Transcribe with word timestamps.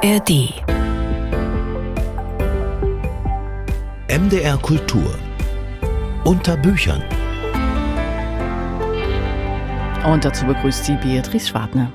ARD. 0.00 0.54
MDR 4.08 4.56
Kultur. 4.58 5.18
Unter 6.22 6.56
Büchern. 6.56 7.02
Und 10.04 10.24
dazu 10.24 10.46
begrüßt 10.46 10.84
sie 10.84 10.94
Beatrice 11.02 11.48
Schwartner. 11.48 11.90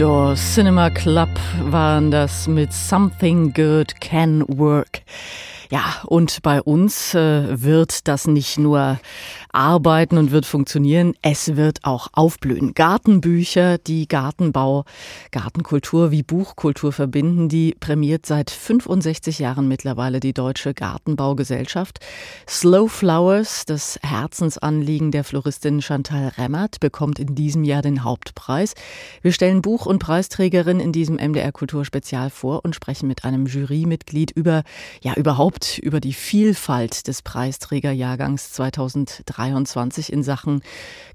Door 0.00 0.36
Cinema 0.36 0.88
Club 0.88 1.28
waren 1.62 2.10
das 2.10 2.48
mit 2.48 2.72
Something 2.72 3.52
Good 3.52 4.00
Can 4.00 4.42
Work. 4.48 5.02
Ja, 5.70 6.00
und 6.06 6.40
bei 6.42 6.62
uns 6.62 7.14
äh, 7.14 7.62
wird 7.62 8.08
das 8.08 8.26
nicht 8.26 8.58
nur 8.58 8.98
arbeiten 9.52 10.18
und 10.18 10.30
wird 10.30 10.46
funktionieren, 10.46 11.14
es 11.22 11.56
wird 11.56 11.84
auch 11.84 12.08
aufblühen. 12.12 12.74
Gartenbücher, 12.74 13.78
die 13.78 14.06
Gartenbau, 14.08 14.84
Gartenkultur 15.30 16.10
wie 16.10 16.22
Buchkultur 16.22 16.92
verbinden, 16.92 17.48
die 17.48 17.76
prämiert 17.78 18.26
seit 18.26 18.50
65 18.50 19.38
Jahren 19.38 19.68
mittlerweile 19.68 20.20
die 20.20 20.32
Deutsche 20.32 20.74
Gartenbaugesellschaft. 20.74 22.00
Slow 22.48 22.88
Flowers, 22.88 23.64
das 23.64 23.98
Herzensanliegen 24.02 25.10
der 25.10 25.24
Floristin 25.24 25.82
Chantal 25.82 26.28
Remmert, 26.36 26.80
bekommt 26.80 27.18
in 27.18 27.34
diesem 27.34 27.64
Jahr 27.64 27.82
den 27.82 28.04
Hauptpreis. 28.04 28.74
Wir 29.22 29.32
stellen 29.32 29.62
Buch- 29.62 29.86
und 29.86 29.98
Preisträgerin 29.98 30.80
in 30.80 30.92
diesem 30.92 31.16
MDR 31.16 31.52
Kulturspezial 31.52 32.30
vor 32.30 32.64
und 32.64 32.74
sprechen 32.74 33.08
mit 33.08 33.24
einem 33.24 33.46
Jurymitglied 33.46 34.30
über, 34.30 34.62
ja, 35.02 35.14
überhaupt 35.14 35.78
über 35.78 36.00
die 36.00 36.12
Vielfalt 36.12 37.06
des 37.08 37.22
Preisträgerjahrgangs 37.22 38.52
2023 39.40 40.12
in 40.12 40.22
Sachen 40.22 40.62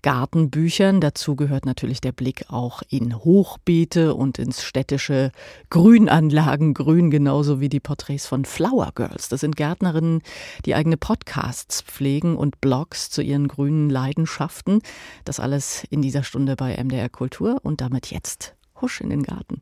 Gartenbüchern. 0.01 1.01
Dazu 1.01 1.35
gehört 1.35 1.65
natürlich 1.65 2.01
der 2.01 2.11
Blick 2.11 2.45
auch 2.49 2.81
in 2.89 3.15
Hochbeete 3.15 4.15
und 4.15 4.39
ins 4.39 4.63
städtische 4.63 5.31
Grünanlagen, 5.69 6.73
Grün 6.73 7.11
genauso 7.11 7.59
wie 7.59 7.69
die 7.69 7.79
Porträts 7.79 8.25
von 8.25 8.45
Flower 8.45 8.91
Girls. 8.95 9.29
Das 9.29 9.41
sind 9.41 9.55
Gärtnerinnen, 9.55 10.21
die 10.65 10.75
eigene 10.75 10.97
Podcasts 10.97 11.81
pflegen 11.81 12.35
und 12.35 12.61
Blogs 12.61 13.09
zu 13.09 13.21
ihren 13.21 13.47
grünen 13.47 13.89
Leidenschaften. 13.89 14.79
Das 15.23 15.39
alles 15.39 15.85
in 15.89 16.01
dieser 16.01 16.23
Stunde 16.23 16.55
bei 16.55 16.81
MDR 16.83 17.09
Kultur 17.09 17.59
und 17.63 17.81
damit 17.81 18.11
jetzt 18.11 18.55
husch 18.81 19.01
in 19.01 19.09
den 19.09 19.23
Garten. 19.23 19.61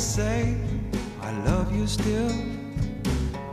Say 0.00 0.56
I 1.20 1.30
love 1.44 1.76
you 1.76 1.86
still. 1.86 2.32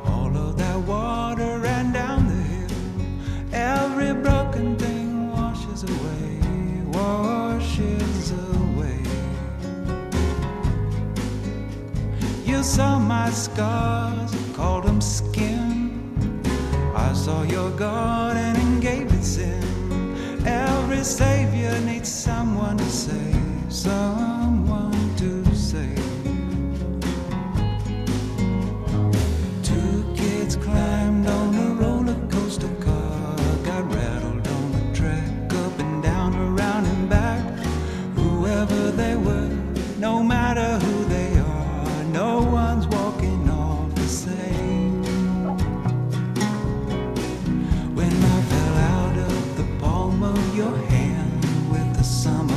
All 0.06 0.35
of 0.38 0.58
that 0.58 0.80
water 0.88 1.59
ran 1.59 1.91
down 1.91 2.28
the 2.28 2.41
hill. 2.53 3.52
Every 3.52 4.13
broken 4.13 4.77
thing 4.77 5.30
washes 5.30 5.83
away, 5.83 6.39
washes 6.98 8.31
away. 8.31 9.04
You 12.45 12.63
saw 12.63 12.98
my 12.98 13.30
scars, 13.30 14.33
called 14.56 14.86
them 14.86 15.01
skin. 15.01 16.42
I 16.95 17.12
saw 17.13 17.44
your 17.44 17.71
garden 17.71 18.56
and 18.56 18.81
gave 18.81 19.12
it 19.12 19.24
sin. 19.24 19.63
Every 20.45 21.04
savior 21.04 21.77
needs 21.81 22.07
someone 22.10 22.77
to 22.77 22.89
save, 22.89 23.66
someone 23.68 24.17
summer. 52.27 52.56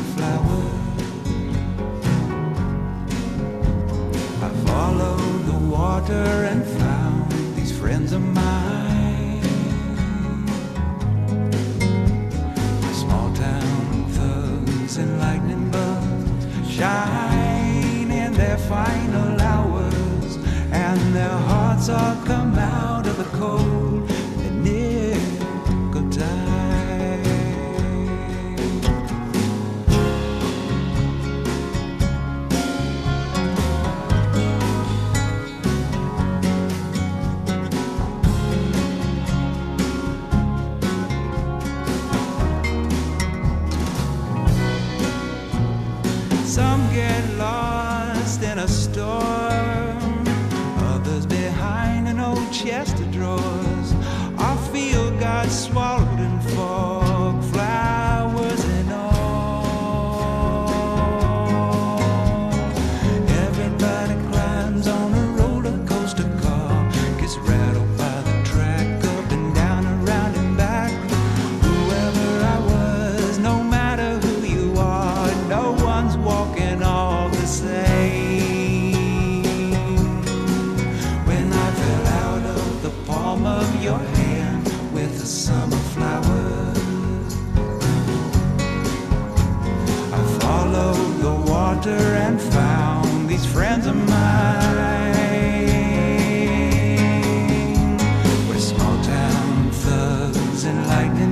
like 101.01 101.30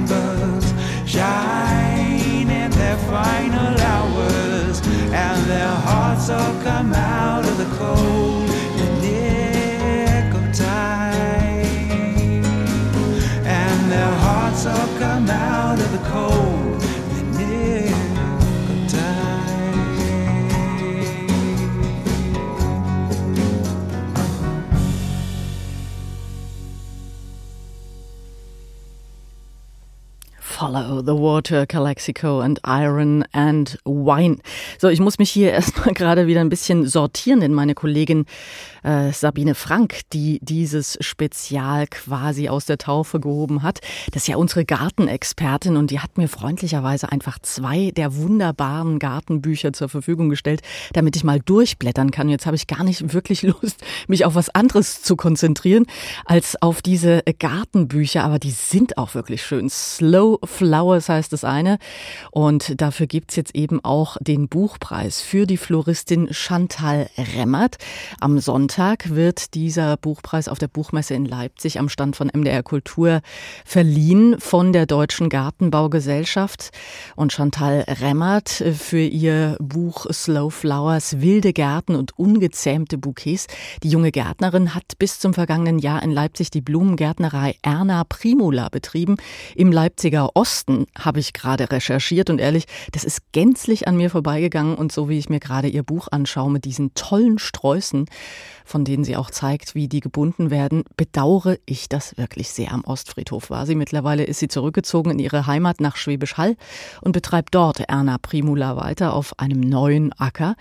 Follow 30.79 31.03
the 31.03 31.21
Water, 31.21 31.67
Calexico 31.67 32.41
and 32.41 32.61
Iron 32.65 33.25
and 33.33 33.77
Wine. 33.85 34.39
So, 34.79 34.87
ich 34.89 35.01
muss 35.01 35.19
mich 35.19 35.29
hier 35.29 35.51
erstmal 35.53 35.93
gerade 35.93 36.29
wieder 36.29 36.41
ein 36.41 36.51
bisschen 36.51 36.87
sortieren, 36.87 37.41
denn 37.41 37.53
meine 37.53 37.75
Kollegin 37.75 38.27
äh, 38.85 39.11
Sabine 39.11 39.57
Frank, 39.57 40.03
die 40.13 40.39
dieses 40.41 40.97
Spezial 41.01 41.89
quasi 41.89 42.49
aus 42.49 42.67
der 42.67 42.79
Taufe 42.79 43.19
gehoben 43.19 43.65
hat, 43.65 43.81
das 44.13 44.23
ist 44.23 44.29
ja 44.29 44.37
unsere 44.37 44.65
Gartenexpertin 44.65 45.77
und 45.77 45.91
die 45.91 45.99
hat 45.99 46.17
mir 46.17 46.29
freundlicherweise 46.29 47.11
einfach 47.11 47.41
zwei 47.41 47.91
der 47.91 48.15
wunderbaren 48.15 49.01
Gartenbücher 49.01 49.73
zur 49.73 49.89
Verfügung 49.89 50.29
gestellt, 50.29 50.63
damit 50.93 51.17
ich 51.17 51.25
mal 51.25 51.41
durchblättern 51.41 52.13
kann. 52.13 52.29
Jetzt 52.29 52.47
habe 52.47 52.55
ich 52.55 52.69
gar 52.69 52.85
nicht 52.85 53.13
wirklich 53.13 53.43
Lust, 53.49 53.83
mich 54.07 54.25
auf 54.25 54.37
was 54.37 54.51
anderes 54.51 55.03
zu 55.03 55.17
konzentrieren 55.17 55.87
als 56.25 56.61
auf 56.63 56.83
diese 56.83 57.23
Gartenbücher, 57.39 58.23
aber 58.23 58.39
die 58.39 58.53
sind 58.53 58.97
auch 58.97 59.15
wirklich 59.15 59.43
schön. 59.43 59.69
Slow 59.69 60.39
Flowers 60.69 61.09
heißt 61.09 61.33
das 61.33 61.45
eine. 61.45 61.79
Und 62.31 62.81
dafür 62.81 63.07
gibt's 63.07 63.37
jetzt 63.37 63.55
eben 63.55 63.83
auch 63.83 64.19
den 64.21 64.49
Buchpreis 64.49 65.23
für 65.23 65.47
die 65.47 65.57
Floristin 65.57 66.29
Chantal 66.31 67.09
Remmert. 67.17 67.79
Am 68.21 68.39
Sonntag 68.39 69.15
wird 69.15 69.55
dieser 69.55 69.97
Buchpreis 69.97 70.47
auf 70.47 70.59
der 70.59 70.69
Buchmesse 70.69 71.15
in 71.15 71.25
Leipzig 71.25 71.79
am 71.79 71.89
Stand 71.89 72.17
von 72.17 72.31
MDR 72.35 72.63
Kultur 72.63 73.23
verliehen 73.65 74.37
von 74.39 74.75
der 74.75 74.85
Deutschen 74.85 75.31
Gartenbaugesellschaft. 75.31 76.71
Und 77.17 77.33
Chantal 77.33 77.87
Remmert 77.89 78.51
für 78.51 79.01
ihr 79.01 79.57
Buch 79.61 80.05
Slow 80.13 80.51
Flowers, 80.51 81.23
wilde 81.23 81.55
Gärten 81.55 81.95
und 81.95 82.19
ungezähmte 82.19 82.99
Bouquets. 82.99 83.47
Die 83.83 83.89
junge 83.89 84.13
Gärtnerin 84.13 84.75
hat 84.75 84.99
bis 84.99 85.19
zum 85.19 85.33
vergangenen 85.33 85.79
Jahr 85.79 86.03
in 86.03 86.11
Leipzig 86.11 86.51
die 86.51 86.61
Blumengärtnerei 86.61 87.57
Erna 87.63 88.05
Primula 88.05 88.69
betrieben. 88.69 89.17
Im 89.55 89.73
Leipziger 89.73 90.37
Osten 90.37 90.58
habe 90.99 91.21
ich 91.21 91.33
gerade 91.33 91.71
recherchiert 91.71 92.31
und 92.31 92.41
ehrlich, 92.41 92.67
das 92.93 93.05
ist 93.05 93.33
gänzlich 93.33 93.89
an 93.89 93.97
mir 93.97 94.11
vorbeigegangen 94.11 94.75
und 94.75 94.93
so 94.93 95.09
wie 95.09 95.19
ich 95.19 95.29
mir 95.29 95.41
gerade 95.41 95.69
ihr 95.69 95.83
Buch 95.83 96.09
anschaue 96.11 96.51
mit 96.51 96.65
diesen 96.65 96.95
tollen 96.95 97.39
Sträußen, 97.39 98.07
von 98.65 98.85
denen 98.85 99.05
sie 99.05 99.17
auch 99.17 99.31
zeigt, 99.31 99.75
wie 99.75 99.89
die 99.89 100.01
gebunden 100.01 100.51
werden, 100.51 100.85
bedauere 100.97 101.57
ich 101.67 101.89
das 101.89 102.17
wirklich 102.19 102.51
sehr. 102.51 102.73
Am 102.73 102.85
Ostfriedhof 102.85 103.51
war 103.51 103.67
sie. 103.67 103.75
Mittlerweile 103.75 104.25
ist 104.25 104.41
sie 104.41 104.49
zurückgezogen 104.49 105.13
in 105.13 105.19
ihre 105.19 105.47
Heimat 105.47 105.81
nach 105.81 105.97
Schwäbisch 105.97 106.37
Hall 106.37 106.57
und 107.01 107.13
betreibt 107.13 107.55
dort 107.55 107.81
Erna 107.81 108.19
Primula 108.19 108.77
weiter 108.77 109.15
auf 109.15 109.39
einem 109.39 109.61
neuen 109.61 110.13
Acker. 110.19 110.55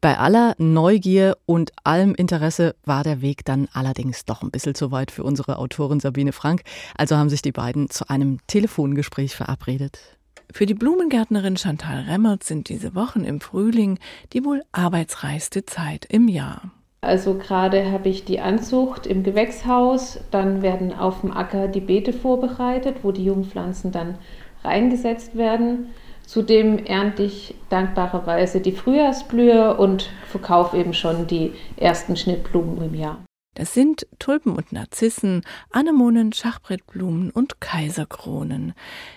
Bei 0.00 0.18
aller 0.18 0.54
Neugier 0.58 1.36
und 1.46 1.72
allem 1.84 2.14
Interesse 2.14 2.74
war 2.84 3.04
der 3.04 3.20
Weg 3.20 3.44
dann 3.44 3.68
allerdings 3.72 4.24
doch 4.24 4.42
ein 4.42 4.50
bisschen 4.50 4.74
zu 4.74 4.90
weit 4.90 5.10
für 5.10 5.24
unsere 5.24 5.58
Autorin 5.58 6.00
Sabine 6.00 6.32
Frank. 6.32 6.62
Also 6.96 7.16
haben 7.16 7.30
sich 7.30 7.42
die 7.42 7.52
beiden 7.52 7.90
zu 7.90 8.08
einem 8.08 8.38
Telefongespräch 8.46 9.36
verabredet. 9.40 10.18
Für 10.52 10.66
die 10.66 10.74
Blumengärtnerin 10.74 11.56
Chantal 11.56 12.02
Remmert 12.02 12.44
sind 12.44 12.68
diese 12.68 12.94
Wochen 12.94 13.24
im 13.24 13.40
Frühling 13.40 13.98
die 14.34 14.44
wohl 14.44 14.62
arbeitsreichste 14.72 15.64
Zeit 15.64 16.04
im 16.10 16.28
Jahr. 16.28 16.72
Also 17.00 17.34
gerade 17.34 17.90
habe 17.90 18.10
ich 18.10 18.26
die 18.26 18.40
Anzucht 18.40 19.06
im 19.06 19.22
Gewächshaus, 19.22 20.20
dann 20.30 20.60
werden 20.60 20.92
auf 20.92 21.22
dem 21.22 21.32
Acker 21.32 21.68
die 21.68 21.80
Beete 21.80 22.12
vorbereitet, 22.12 22.96
wo 23.02 23.12
die 23.12 23.24
Jungpflanzen 23.24 23.92
dann 23.92 24.18
reingesetzt 24.62 25.34
werden. 25.36 25.86
Zudem 26.26 26.84
ernte 26.84 27.22
ich 27.22 27.54
dankbarerweise 27.70 28.60
die 28.60 28.72
Frühjahrsblühe 28.72 29.78
und 29.78 30.10
verkaufe 30.26 30.76
eben 30.76 30.92
schon 30.92 31.26
die 31.26 31.52
ersten 31.78 32.16
Schnittblumen 32.16 32.82
im 32.82 32.94
Jahr. 32.94 33.18
Das 33.60 33.74
sind 33.74 34.06
Tulpen 34.18 34.56
und 34.56 34.72
Narzissen, 34.72 35.42
Anemonen, 35.70 36.32
Schachbrettblumen 36.32 37.30
und 37.30 37.60
Kaiserkronen. 37.60 38.72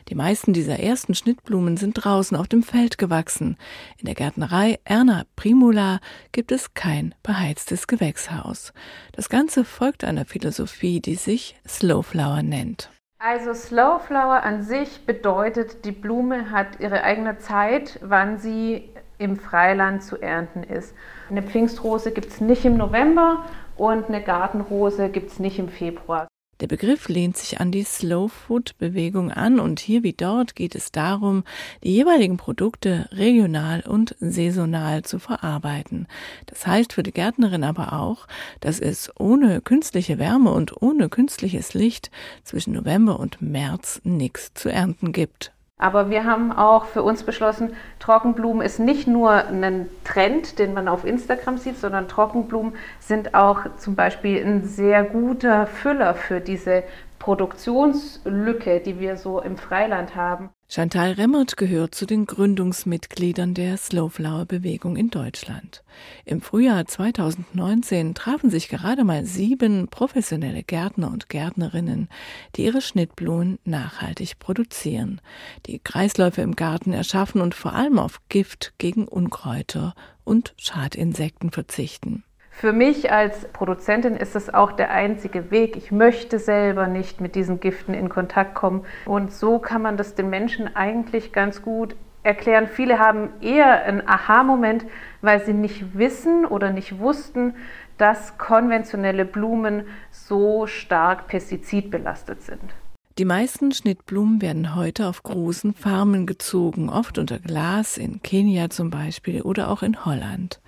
Die 0.10 0.16
meisten 0.16 0.52
dieser 0.52 0.82
ersten 0.82 1.16
Schnittblumen 1.16 1.78
sind 1.78 1.94
draußen 1.94 2.36
auf 2.36 2.50
dem 2.50 2.62
Feld 2.62 2.98
gewachsen. 2.98 3.56
In 4.00 4.06
der 4.06 4.16
Gärtnerei 4.16 4.80
Erna 4.84 5.24
Primula 5.38 6.02
gibt 6.34 6.52
es 6.52 6.74
kein 6.74 7.16
beheiztes 7.24 7.88
Gewächshaus. 7.88 8.74
Das 9.14 9.30
Ganze 9.30 9.64
folgt 9.64 10.04
einer 10.04 10.26
Philosophie, 10.26 11.00
die 11.00 11.16
sich 11.16 11.56
Slowflower 11.66 12.44
nennt. 12.44 12.90
Also 13.20 13.54
Slowflower 13.54 14.44
an 14.44 14.62
sich 14.62 15.06
bedeutet, 15.06 15.86
die 15.86 15.94
Blume 15.94 16.52
hat 16.52 16.82
ihre 16.82 17.04
eigene 17.04 17.38
Zeit, 17.38 17.98
wann 18.04 18.40
sie 18.40 18.90
im 19.20 19.38
Freiland 19.38 20.04
zu 20.04 20.22
ernten 20.22 20.64
ist. 20.64 20.94
Eine 21.30 21.44
Pfingstrose 21.44 22.12
gibt 22.12 22.28
es 22.28 22.42
nicht 22.42 22.66
im 22.66 22.76
November 22.76 23.46
und 23.78 24.06
eine 24.08 24.22
Gartenrose 24.22 25.10
gibt 25.10 25.32
es 25.32 25.40
nicht 25.40 25.60
im 25.60 25.70
Februar. 25.70 26.28
Der 26.60 26.68
Begriff 26.68 27.10
lehnt 27.10 27.36
sich 27.36 27.60
an 27.60 27.72
die 27.72 27.84
Slow 27.84 28.30
Food 28.30 28.78
Bewegung 28.78 29.32
an 29.32 29.60
und 29.60 29.80
hier 29.80 30.04
wie 30.04 30.14
dort 30.14 30.56
geht 30.56 30.76
es 30.76 30.92
darum, 30.92 31.44
die 31.84 31.94
jeweiligen 31.94 32.38
Produkte 32.38 33.10
regional 33.12 33.82
und 33.82 34.16
saisonal 34.20 35.02
zu 35.02 35.20
verarbeiten. 35.20 36.08
Das 36.46 36.66
heißt 36.66 36.94
für 36.94 37.04
die 37.04 37.12
Gärtnerin 37.12 37.64
aber 37.64 37.94
auch, 37.94 38.28
dass 38.60 38.80
es 38.80 39.12
ohne 39.20 39.62
künstliche 39.62 40.20
Wärme 40.20 40.52
und 40.52 40.82
ohne 40.82 41.10
künstliches 41.10 41.74
Licht 41.74 42.12
zwischen 42.44 42.74
November 42.74 43.20
und 43.20 43.42
März 43.42 44.00
nichts 44.04 44.54
zu 44.54 44.70
ernten 44.70 45.12
gibt. 45.12 45.52
Aber 45.84 46.10
wir 46.10 46.24
haben 46.24 46.54
auch 46.54 46.86
für 46.86 47.04
uns 47.04 47.24
beschlossen, 47.24 47.76
Trockenblumen 48.00 48.66
ist 48.66 48.80
nicht 48.80 49.06
nur 49.06 49.32
ein 49.32 49.90
Trend, 50.06 50.58
den 50.58 50.74
man 50.74 50.88
auf 50.88 51.04
Instagram 51.04 51.58
sieht, 51.58 51.78
sondern 51.78 52.08
Trockenblumen 52.08 52.72
sind 53.02 53.36
auch 53.36 53.60
zum 53.76 53.94
Beispiel 53.96 54.42
ein 54.42 54.64
sehr 54.64 55.04
guter 55.04 55.68
Füller 55.68 56.16
für 56.16 56.40
diese 56.40 56.84
Produktionslücke, 57.24 58.82
die 58.82 59.00
wir 59.00 59.16
so 59.16 59.40
im 59.40 59.56
Freiland 59.56 60.14
haben. 60.14 60.50
Chantal 60.68 61.14
Remmert 61.14 61.56
gehört 61.56 61.96
zu 61.96 62.06
den 62.06 62.26
Gründungsmitgliedern 62.26 63.54
der 63.54 63.78
Slowflower-Bewegung 63.78 64.98
in 64.98 65.10
Deutschland. 65.10 65.86
Im 66.26 66.42
Frühjahr 66.42 66.86
2019 66.86 68.14
trafen 68.14 68.50
sich 68.50 68.68
gerade 68.68 69.06
mal 69.06 69.24
sieben 69.24 69.88
professionelle 69.88 70.64
Gärtner 70.64 71.12
und 71.12 71.30
Gärtnerinnen, 71.30 72.10
die 72.58 72.66
ihre 72.66 72.82
Schnittblumen 72.82 73.58
nachhaltig 73.64 74.38
produzieren, 74.40 75.22
die 75.66 75.80
Kreisläufe 75.80 76.42
im 76.42 76.58
Garten 76.58 76.92
erschaffen 76.92 77.40
und 77.40 77.56
vor 77.56 77.74
allem 77.74 78.00
auf 78.00 78.20
Gift 78.28 78.74
gegen 78.80 79.08
Unkräuter 79.08 79.94
und 80.26 80.54
Schadinsekten 80.58 81.52
verzichten. 81.52 82.26
Für 82.56 82.72
mich 82.72 83.12
als 83.12 83.46
Produzentin 83.52 84.16
ist 84.16 84.36
es 84.36 84.54
auch 84.54 84.72
der 84.72 84.92
einzige 84.92 85.50
Weg. 85.52 85.76
Ich 85.76 85.92
möchte 85.92 86.40
selber 86.40 86.88
nicht 86.88 87.20
mit 87.20 87.36
diesen 87.36 87.60
Giften 87.60 87.94
in 87.94 88.10
Kontakt 88.10 88.54
kommen. 88.54 88.86
Und 89.06 89.34
so 89.34 89.60
kann 89.60 89.82
man 89.82 89.98
das 89.98 90.16
den 90.16 90.30
Menschen 90.30 90.74
eigentlich 90.74 91.34
ganz 91.34 91.62
gut 91.62 91.96
erklären. 92.22 92.68
Viele 92.68 93.00
haben 93.00 93.30
eher 93.42 93.84
einen 93.84 94.08
Aha-Moment, 94.08 94.86
weil 95.22 95.44
sie 95.44 95.52
nicht 95.52 95.98
wissen 95.98 96.46
oder 96.46 96.70
nicht 96.70 97.00
wussten, 97.00 97.56
dass 97.98 98.38
konventionelle 98.38 99.26
Blumen 99.26 99.88
so 100.12 100.68
stark 100.68 101.28
pestizidbelastet 101.28 102.44
sind. 102.44 102.74
Die 103.20 103.26
meisten 103.26 103.72
Schnittblumen 103.72 104.42
werden 104.42 104.74
heute 104.74 105.06
auf 105.06 105.22
großen 105.22 105.76
Farmen 105.76 106.26
gezogen, 106.26 106.90
oft 106.90 107.20
unter 107.20 107.38
Glas, 107.38 107.96
in 107.96 108.24
Kenia 108.24 108.72
zum 108.72 108.90
Beispiel 108.90 109.44
oder 109.44 109.70
auch 109.70 109.84
in 109.84 110.04
Holland. 110.04 110.60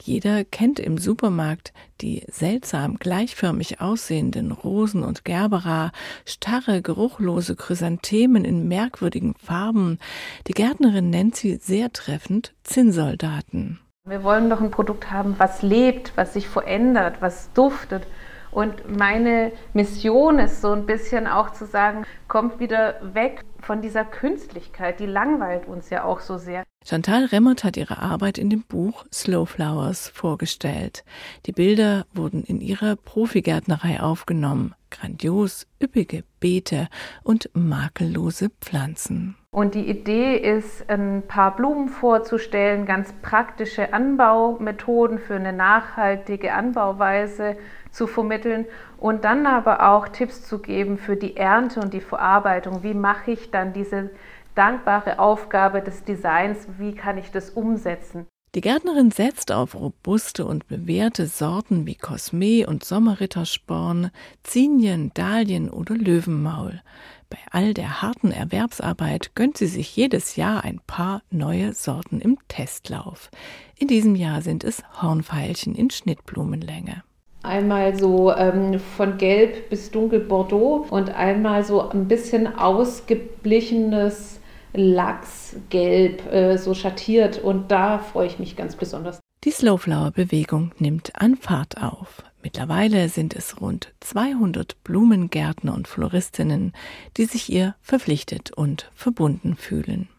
Jeder 0.00 0.44
kennt 0.44 0.80
im 0.80 0.96
Supermarkt 0.96 1.74
die 2.00 2.24
seltsam 2.28 2.96
gleichförmig 2.96 3.82
aussehenden 3.82 4.50
Rosen 4.50 5.02
und 5.02 5.26
Gerbera, 5.26 5.92
starre, 6.24 6.80
geruchlose 6.80 7.54
Chrysanthemen 7.54 8.46
in 8.46 8.66
merkwürdigen 8.66 9.34
Farben. 9.34 9.98
Die 10.46 10.54
Gärtnerin 10.54 11.10
nennt 11.10 11.36
sie 11.36 11.56
sehr 11.56 11.92
treffend 11.92 12.54
Zinnsoldaten. 12.62 13.78
Wir 14.06 14.24
wollen 14.24 14.48
doch 14.48 14.62
ein 14.62 14.70
Produkt 14.70 15.10
haben, 15.10 15.34
was 15.36 15.60
lebt, 15.60 16.12
was 16.16 16.32
sich 16.32 16.48
verändert, 16.48 17.16
was 17.20 17.52
duftet. 17.52 18.06
Und 18.50 18.96
meine 18.98 19.52
Mission 19.74 20.38
ist 20.38 20.60
so 20.60 20.72
ein 20.72 20.86
bisschen 20.86 21.26
auch 21.26 21.52
zu 21.52 21.66
sagen, 21.66 22.04
kommt 22.28 22.58
wieder 22.58 22.96
weg 23.14 23.44
von 23.60 23.82
dieser 23.82 24.04
Künstlichkeit, 24.04 25.00
die 25.00 25.06
langweilt 25.06 25.66
uns 25.66 25.90
ja 25.90 26.04
auch 26.04 26.20
so 26.20 26.38
sehr. 26.38 26.64
Chantal 26.84 27.26
Remmert 27.26 27.62
hat 27.62 27.76
ihre 27.76 27.98
Arbeit 27.98 28.38
in 28.38 28.50
dem 28.50 28.62
Buch 28.62 29.04
Slow 29.12 29.46
Flowers 29.46 30.08
vorgestellt. 30.08 31.04
Die 31.46 31.52
Bilder 31.52 32.06
wurden 32.12 32.42
in 32.42 32.60
ihrer 32.60 32.96
Profigärtnerei 32.96 34.00
aufgenommen. 34.00 34.74
Grandios, 34.90 35.66
üppige 35.80 36.24
Beete 36.40 36.88
und 37.22 37.50
makellose 37.52 38.50
Pflanzen. 38.60 39.36
Und 39.52 39.74
die 39.74 39.90
Idee 39.90 40.36
ist, 40.36 40.88
ein 40.88 41.24
paar 41.26 41.56
Blumen 41.56 41.88
vorzustellen, 41.88 42.86
ganz 42.86 43.12
praktische 43.20 43.92
Anbaumethoden 43.92 45.18
für 45.18 45.34
eine 45.34 45.52
nachhaltige 45.52 46.52
Anbauweise 46.52 47.56
zu 47.90 48.06
vermitteln 48.06 48.66
und 48.98 49.24
dann 49.24 49.46
aber 49.48 49.90
auch 49.90 50.06
Tipps 50.06 50.46
zu 50.46 50.60
geben 50.60 50.98
für 50.98 51.16
die 51.16 51.36
Ernte 51.36 51.80
und 51.80 51.92
die 51.92 52.00
Verarbeitung. 52.00 52.84
Wie 52.84 52.94
mache 52.94 53.32
ich 53.32 53.50
dann 53.50 53.72
diese 53.72 54.10
dankbare 54.54 55.18
Aufgabe 55.18 55.82
des 55.82 56.04
Designs? 56.04 56.68
Wie 56.78 56.94
kann 56.94 57.18
ich 57.18 57.32
das 57.32 57.50
umsetzen? 57.50 58.28
Die 58.54 58.60
Gärtnerin 58.60 59.12
setzt 59.12 59.52
auf 59.52 59.76
robuste 59.76 60.44
und 60.44 60.66
bewährte 60.66 61.26
Sorten 61.26 61.86
wie 61.86 61.94
Kosme 61.94 62.66
und 62.66 62.82
Sommerrittersporn, 62.84 64.10
Zinien, 64.42 65.12
Dahlien 65.14 65.70
oder 65.70 65.96
Löwenmaul. 65.96 66.82
Bei 67.30 67.38
all 67.52 67.74
der 67.74 68.02
harten 68.02 68.32
Erwerbsarbeit 68.32 69.36
gönnt 69.36 69.56
sie 69.56 69.68
sich 69.68 69.94
jedes 69.94 70.34
Jahr 70.34 70.64
ein 70.64 70.80
paar 70.84 71.22
neue 71.30 71.72
Sorten 71.72 72.20
im 72.20 72.38
Testlauf. 72.48 73.30
In 73.76 73.86
diesem 73.86 74.16
Jahr 74.16 74.42
sind 74.42 74.64
es 74.64 74.82
Hornfeilchen 75.00 75.76
in 75.76 75.90
Schnittblumenlänge. 75.90 77.04
Einmal 77.44 77.96
so 77.96 78.34
ähm, 78.34 78.80
von 78.80 79.16
gelb 79.16 79.70
bis 79.70 79.92
dunkel 79.92 80.20
Bordeaux 80.20 80.86
und 80.90 81.10
einmal 81.10 81.64
so 81.64 81.88
ein 81.88 82.08
bisschen 82.08 82.58
ausgeblichenes 82.58 84.40
Lachsgelb, 84.72 86.32
äh, 86.32 86.58
so 86.58 86.74
schattiert. 86.74 87.38
Und 87.38 87.70
da 87.70 87.98
freue 87.98 88.26
ich 88.26 88.40
mich 88.40 88.56
ganz 88.56 88.74
besonders. 88.74 89.19
Die 89.44 89.52
Slowflower-Bewegung 89.52 90.72
nimmt 90.78 91.18
an 91.18 91.34
Fahrt 91.34 91.82
auf. 91.82 92.22
Mittlerweile 92.42 93.08
sind 93.08 93.34
es 93.34 93.58
rund 93.58 93.94
200 94.00 94.84
Blumengärtner 94.84 95.72
und 95.72 95.88
Floristinnen, 95.88 96.74
die 97.16 97.24
sich 97.24 97.50
ihr 97.50 97.74
verpflichtet 97.80 98.50
und 98.50 98.90
verbunden 98.94 99.56
fühlen. 99.56 100.10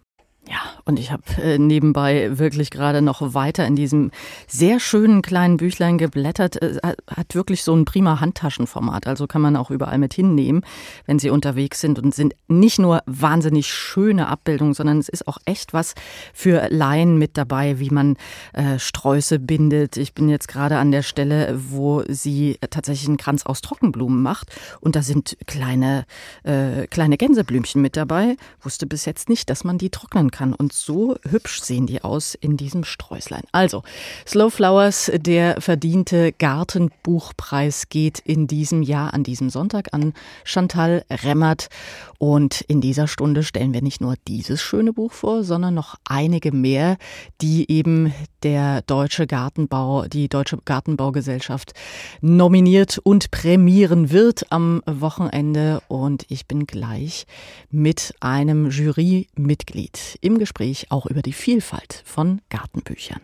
Ja, 0.51 0.58
und 0.84 1.00
ich 1.00 1.13
habe 1.13 1.24
äh, 1.41 1.58
nebenbei 1.58 2.38
wirklich 2.38 2.72
gerade 2.72 3.01
noch 3.01 3.34
weiter 3.34 3.65
in 3.65 3.77
diesem 3.77 4.12
sehr 4.48 4.81
schönen 4.81 5.22
kleinen 5.22 5.55
Büchlein 5.55 5.98
geblättert. 5.98 6.62
Äh, 6.62 6.77
hat 7.08 7.36
wirklich 7.36 7.63
so 7.63 7.74
ein 7.74 7.86
prima 7.86 8.20
Handtaschenformat, 8.20 9.08
also 9.08 9.27
kann 9.27 9.41
man 9.41 9.55
auch 9.55 9.72
überall 9.72 9.98
mit 9.98 10.13
hinnehmen, 10.13 10.65
wenn 11.05 11.20
Sie 11.20 11.29
unterwegs 11.29 11.79
sind 11.79 12.00
und 12.00 12.13
sind 12.13 12.36
nicht 12.50 12.79
nur 12.79 13.01
wahnsinnig 13.05 13.67
schöne 13.67 14.27
Abbildungen, 14.27 14.74
sondern 14.74 14.98
es 14.98 15.08
ist 15.08 15.25
auch 15.25 15.38
echt 15.46 15.72
was 15.72 15.93
für 16.34 16.67
Laien 16.70 17.17
mit 17.17 17.38
dabei, 17.38 17.79
wie 17.79 17.89
man 17.89 18.17
äh, 18.51 18.77
Sträuße 18.77 19.39
bindet. 19.39 19.96
Ich 19.96 20.13
bin 20.13 20.27
jetzt 20.27 20.50
gerade 20.50 20.79
an 20.79 20.91
der 20.91 21.03
Stelle, 21.03 21.58
wo 21.70 22.03
sie 22.10 22.58
tatsächlich 22.72 23.08
einen 23.08 23.15
Kranz 23.15 23.46
aus 23.46 23.62
Trockenblumen 23.62 24.22
macht 24.22 24.53
und 24.81 24.98
da 24.98 25.01
sind 25.01 25.38
kleine 25.48 26.03
äh, 26.43 26.88
kleine 26.88 27.15
Gänseblümchen 27.15 27.81
mit 27.81 27.96
dabei. 27.96 28.36
Wusste 28.60 28.86
bis 28.86 29.05
jetzt 29.05 29.29
nicht, 29.29 29.50
dass 29.50 29.63
man 29.63 29.77
die 29.77 29.91
trocknen 29.91 30.29
kann. 30.29 30.40
Und 30.41 30.74
so 30.74 31.15
hübsch 31.29 31.62
sehen 31.62 31.86
die 31.86 32.03
aus 32.03 32.36
in 32.36 32.57
diesem 32.57 32.83
Sträuslein. 32.83 33.43
Also, 33.51 33.83
Slow 34.27 34.50
Flowers, 34.50 35.12
der 35.13 35.62
verdiente 35.62 36.31
Gartenbuchpreis 36.33 37.89
geht 37.89 38.19
in 38.19 38.48
diesem 38.48 38.81
Jahr 38.81 39.13
an 39.13 39.24
diesem 39.24 39.50
Sonntag 39.50 39.93
an 39.93 40.13
Chantal 40.43 41.05
Remmert. 41.10 41.69
Und 42.17 42.62
in 42.62 42.81
dieser 42.81 43.07
Stunde 43.07 43.43
stellen 43.43 43.74
wir 43.74 43.81
nicht 43.81 44.01
nur 44.01 44.15
dieses 44.27 44.62
schöne 44.62 44.93
Buch 44.93 45.12
vor, 45.12 45.43
sondern 45.43 45.75
noch 45.75 45.95
einige 46.05 46.51
mehr, 46.51 46.98
die 47.41 47.71
eben 47.71 48.13
der 48.43 48.81
Deutsche 48.83 49.27
Gartenbau, 49.27 50.05
die 50.07 50.29
Deutsche 50.29 50.57
Gartenbaugesellschaft 50.63 51.74
nominiert 52.21 53.00
und 53.03 53.31
prämieren 53.31 54.12
wird 54.12 54.51
am 54.51 54.81
Wochenende. 54.86 55.81
Und 55.88 56.25
ich 56.29 56.48
bin 56.48 56.65
gleich 56.65 57.25
mit 57.69 58.13
einem 58.19 58.69
Jurymitglied 58.69 60.17
im 60.21 60.39
Gespräch 60.39 60.88
auch 60.89 61.05
über 61.05 61.21
die 61.21 61.33
Vielfalt 61.33 62.03
von 62.05 62.41
Gartenbüchern. 62.50 63.21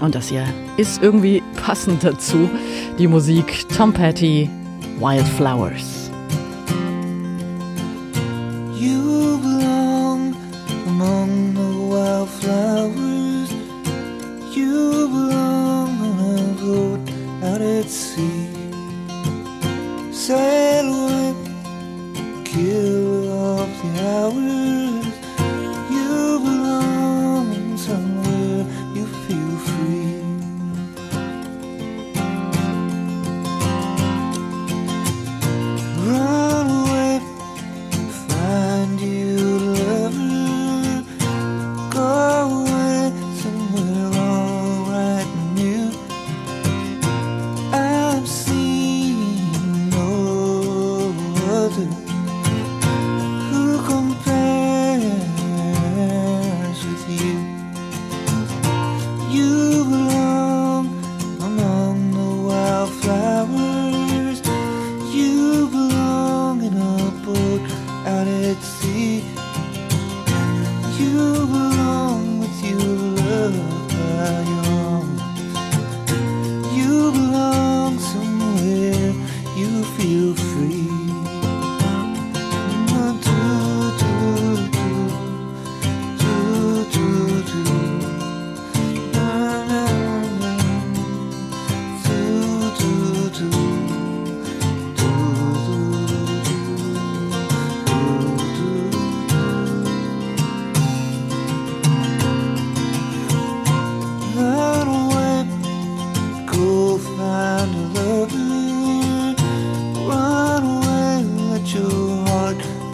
Und 0.00 0.14
das 0.14 0.28
hier 0.28 0.46
ist 0.76 1.02
irgendwie 1.02 1.42
passend 1.56 2.04
dazu. 2.04 2.48
Die 2.98 3.08
Musik 3.08 3.66
Tom 3.76 3.92
Petty, 3.92 4.48
Wildflowers. 5.00 6.07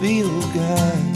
Be 0.01 0.15
your 0.15 0.41
guy. 0.53 1.14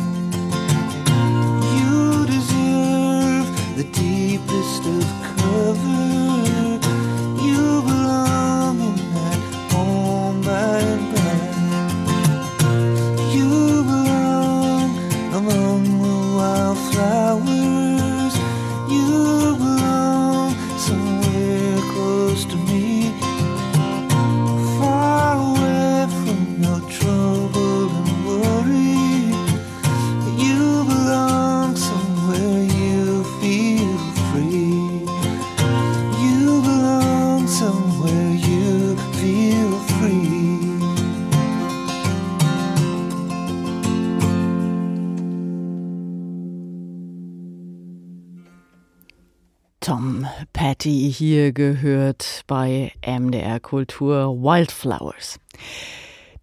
Patty 50.80 51.12
hier 51.12 51.52
gehört 51.52 52.44
bei 52.48 52.94
MDR 53.06 53.60
Kultur 53.60 54.42
Wildflowers. 54.42 55.38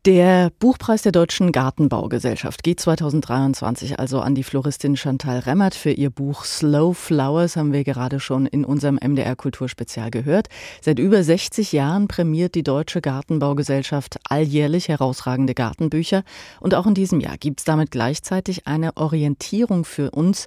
Der 0.07 0.53
Buchpreis 0.61 1.03
der 1.03 1.11
Deutschen 1.11 1.51
Gartenbaugesellschaft 1.51 2.63
geht 2.63 2.79
2023 2.79 3.99
also 3.99 4.21
an 4.21 4.37
die 4.37 4.45
Floristin 4.45 4.97
Chantal 4.97 5.41
Remmert 5.41 5.75
für 5.75 5.91
ihr 5.91 6.11
Buch 6.11 6.45
Slow 6.45 6.95
Flowers, 6.95 7.57
haben 7.57 7.73
wir 7.73 7.83
gerade 7.83 8.21
schon 8.21 8.47
in 8.47 8.65
unserem 8.65 9.01
MDR 9.03 9.35
Kulturspezial 9.35 10.13
gehört. 10.13 10.47
Seit 10.81 11.01
über 11.01 11.25
60 11.25 11.73
Jahren 11.73 12.07
prämiert 12.07 12.55
die 12.55 12.63
Deutsche 12.63 13.01
Gartenbaugesellschaft 13.01 14.21
alljährlich 14.29 14.87
herausragende 14.87 15.55
Gartenbücher 15.55 16.23
und 16.61 16.77
auch 16.77 16.87
in 16.87 16.95
diesem 16.95 17.19
Jahr 17.19 17.37
gibt 17.37 17.59
es 17.59 17.65
damit 17.65 17.91
gleichzeitig 17.91 18.69
eine 18.69 18.97
Orientierung 18.97 19.85
für 19.85 20.13
uns 20.13 20.47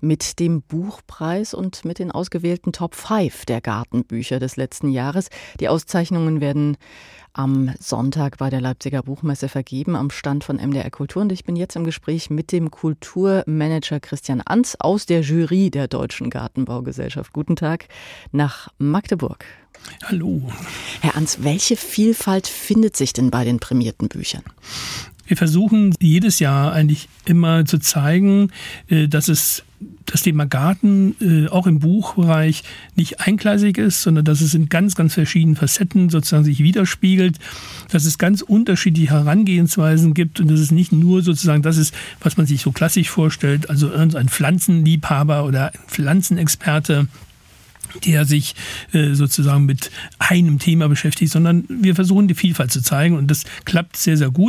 mit 0.00 0.38
dem 0.38 0.62
Buchpreis 0.62 1.52
und 1.52 1.84
mit 1.84 1.98
den 1.98 2.12
ausgewählten 2.12 2.72
Top 2.72 2.94
5 2.94 3.44
der 3.44 3.60
Gartenbücher 3.60 4.38
des 4.38 4.54
letzten 4.54 4.88
Jahres. 4.88 5.30
Die 5.58 5.68
Auszeichnungen 5.68 6.40
werden 6.40 6.76
am 7.32 7.72
Sonntag 7.78 8.38
bei 8.38 8.50
der 8.50 8.60
Leipziger 8.60 9.02
Buchmesse 9.02 9.48
vergeben 9.48 9.96
am 9.96 10.10
Stand 10.10 10.44
von 10.44 10.56
MDR 10.56 10.90
Kultur. 10.90 11.22
Und 11.22 11.32
ich 11.32 11.44
bin 11.44 11.56
jetzt 11.56 11.76
im 11.76 11.84
Gespräch 11.84 12.30
mit 12.30 12.52
dem 12.52 12.70
Kulturmanager 12.70 14.00
Christian 14.00 14.40
Anz 14.40 14.76
aus 14.78 15.06
der 15.06 15.22
Jury 15.22 15.70
der 15.70 15.88
Deutschen 15.88 16.30
Gartenbaugesellschaft. 16.30 17.32
Guten 17.32 17.56
Tag 17.56 17.86
nach 18.32 18.68
Magdeburg. 18.78 19.44
Hallo. 20.04 20.50
Herr 21.00 21.16
Anz, 21.16 21.38
welche 21.42 21.76
Vielfalt 21.76 22.46
findet 22.46 22.96
sich 22.96 23.12
denn 23.12 23.30
bei 23.30 23.44
den 23.44 23.60
prämierten 23.60 24.08
Büchern? 24.08 24.42
Wir 25.26 25.36
versuchen 25.36 25.94
jedes 26.00 26.40
Jahr 26.40 26.72
eigentlich 26.72 27.08
immer 27.24 27.64
zu 27.64 27.78
zeigen, 27.78 28.50
äh, 28.88 29.06
dass 29.06 29.28
es 29.28 29.62
das 30.06 30.22
Thema 30.22 30.44
Garten 30.44 31.14
äh, 31.20 31.48
auch 31.48 31.66
im 31.66 31.78
Buchbereich 31.78 32.64
nicht 32.96 33.20
eingleisig 33.20 33.78
ist, 33.78 34.02
sondern 34.02 34.24
dass 34.24 34.40
es 34.40 34.54
in 34.54 34.68
ganz, 34.68 34.94
ganz 34.94 35.14
verschiedenen 35.14 35.56
Facetten 35.56 36.10
sozusagen 36.10 36.44
sich 36.44 36.58
widerspiegelt, 36.60 37.38
dass 37.90 38.04
es 38.04 38.18
ganz 38.18 38.42
unterschiedliche 38.42 39.12
Herangehensweisen 39.12 40.14
gibt 40.14 40.40
und 40.40 40.50
dass 40.50 40.60
es 40.60 40.70
nicht 40.70 40.92
nur 40.92 41.22
sozusagen 41.22 41.62
das 41.62 41.76
ist, 41.76 41.94
was 42.20 42.36
man 42.36 42.46
sich 42.46 42.60
so 42.60 42.72
klassisch 42.72 43.08
vorstellt, 43.08 43.70
also 43.70 43.90
irgendein 43.90 44.28
Pflanzenliebhaber 44.28 45.44
oder 45.44 45.72
Pflanzenexperte, 45.86 47.06
der 48.04 48.24
sich 48.24 48.54
äh, 48.92 49.14
sozusagen 49.14 49.66
mit 49.66 49.90
einem 50.18 50.58
Thema 50.58 50.88
beschäftigt, 50.88 51.32
sondern 51.32 51.64
wir 51.68 51.94
versuchen 51.94 52.28
die 52.28 52.34
Vielfalt 52.34 52.70
zu 52.70 52.82
zeigen 52.82 53.16
und 53.16 53.30
das 53.30 53.44
klappt 53.64 53.96
sehr, 53.96 54.16
sehr 54.16 54.30
gut. 54.30 54.40